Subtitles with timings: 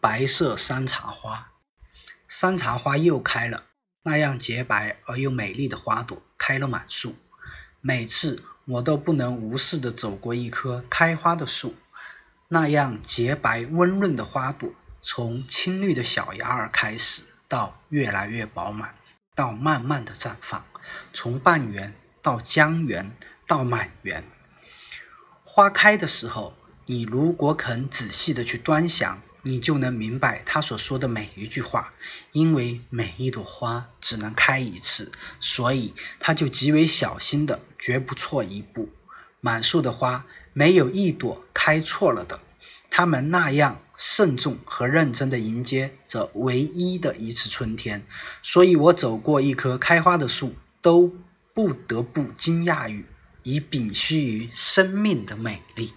[0.00, 1.52] 白色山茶花。
[2.28, 3.64] 山茶花又开了，
[4.02, 7.16] 那样洁白而又美丽的花朵开了满树。
[7.80, 11.76] 每次我都不能无视地走过一棵开花的树，
[12.48, 14.68] 那样洁白温润的花朵，
[15.00, 18.94] 从青绿的小芽儿开始，到越来越饱满，
[19.34, 20.64] 到慢慢的绽放，
[21.12, 23.16] 从半圆到将圆
[23.46, 24.24] 到满圆。
[25.44, 26.54] 花开的时候，
[26.86, 29.22] 你如果肯仔细的去端详。
[29.46, 31.94] 你就能明白他所说的每一句话，
[32.32, 38.90] 因为每一朵花只能开一次，所以他就极为小心的，绝不错一步。
[39.40, 42.40] 满树的花没有一朵开错了的，
[42.90, 48.04] 他们那样慎重和认真的迎接这唯一的一次春天，
[48.42, 51.14] 所以我走过一棵开花的树，都
[51.54, 53.06] 不得不惊讶于
[53.44, 55.92] 以秉虚于生命的美丽。